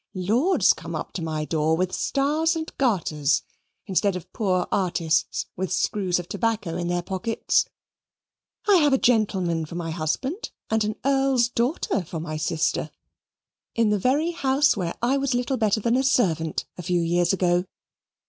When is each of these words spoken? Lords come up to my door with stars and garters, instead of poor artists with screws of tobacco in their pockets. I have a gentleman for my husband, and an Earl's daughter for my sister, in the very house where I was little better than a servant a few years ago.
Lords 0.15 0.73
come 0.73 0.95
up 0.95 1.11
to 1.13 1.21
my 1.21 1.45
door 1.45 1.77
with 1.77 1.93
stars 1.93 2.55
and 2.55 2.75
garters, 2.79 3.43
instead 3.85 4.15
of 4.15 4.33
poor 4.33 4.67
artists 4.71 5.45
with 5.55 5.71
screws 5.71 6.17
of 6.17 6.27
tobacco 6.27 6.75
in 6.75 6.87
their 6.87 7.03
pockets. 7.03 7.65
I 8.67 8.77
have 8.77 8.93
a 8.93 8.97
gentleman 8.97 9.63
for 9.67 9.75
my 9.75 9.91
husband, 9.91 10.49
and 10.71 10.83
an 10.83 10.95
Earl's 11.05 11.49
daughter 11.49 12.03
for 12.03 12.19
my 12.19 12.37
sister, 12.37 12.89
in 13.75 13.91
the 13.91 13.99
very 13.99 14.31
house 14.31 14.75
where 14.75 14.95
I 15.03 15.17
was 15.17 15.35
little 15.35 15.57
better 15.57 15.79
than 15.79 15.95
a 15.95 16.01
servant 16.03 16.65
a 16.79 16.81
few 16.81 17.01
years 17.01 17.31
ago. 17.31 17.65